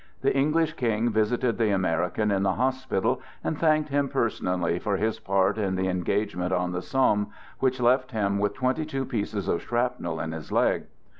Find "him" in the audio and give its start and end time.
3.89-4.09, 8.09-8.39